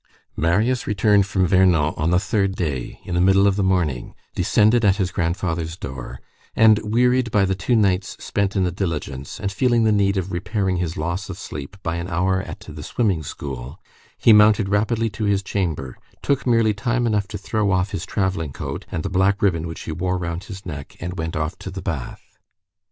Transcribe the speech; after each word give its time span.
Marius 0.35 0.87
returned 0.87 1.27
from 1.27 1.45
Vernon 1.45 1.75
on 1.95 2.09
the 2.09 2.17
third 2.17 2.55
day, 2.55 2.99
in 3.05 3.13
the 3.13 3.21
middle 3.21 3.45
of 3.45 3.55
the 3.55 3.61
morning, 3.63 4.15
descended 4.33 4.83
at 4.83 4.95
his 4.95 5.11
grandfather's 5.11 5.77
door, 5.77 6.19
and, 6.55 6.79
wearied 6.79 7.29
by 7.29 7.45
the 7.45 7.53
two 7.53 7.75
nights 7.75 8.17
spent 8.19 8.55
in 8.55 8.63
the 8.63 8.71
diligence, 8.71 9.39
and 9.39 9.51
feeling 9.51 9.83
the 9.83 9.91
need 9.91 10.17
of 10.17 10.31
repairing 10.31 10.77
his 10.77 10.97
loss 10.97 11.29
of 11.29 11.37
sleep 11.37 11.77
by 11.83 11.97
an 11.97 12.07
hour 12.07 12.41
at 12.41 12.61
the 12.61 12.81
swimming 12.81 13.21
school, 13.21 13.79
he 14.17 14.33
mounted 14.33 14.69
rapidly 14.69 15.07
to 15.07 15.25
his 15.25 15.43
chamber, 15.43 15.99
took 16.23 16.47
merely 16.47 16.73
time 16.73 17.05
enough 17.05 17.27
to 17.27 17.37
throw 17.37 17.69
off 17.69 17.91
his 17.91 18.03
travelling 18.03 18.51
coat, 18.51 18.87
and 18.91 19.03
the 19.03 19.07
black 19.07 19.39
ribbon 19.39 19.67
which 19.67 19.81
he 19.81 19.91
wore 19.91 20.17
round 20.17 20.45
his 20.45 20.65
neck, 20.65 20.97
and 20.99 21.19
went 21.19 21.35
off 21.35 21.59
to 21.59 21.69
the 21.69 21.79
bath. 21.79 22.23